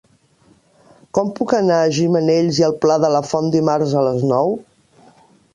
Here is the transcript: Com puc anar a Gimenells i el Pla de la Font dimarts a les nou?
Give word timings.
Com 1.17 1.29
puc 1.39 1.53
anar 1.57 1.77
a 1.81 1.91
Gimenells 1.97 2.63
i 2.63 2.67
el 2.71 2.75
Pla 2.87 2.97
de 3.07 3.15
la 3.17 3.23
Font 3.33 3.55
dimarts 3.59 3.97
a 4.03 4.07
les 4.11 4.29
nou? 4.35 4.57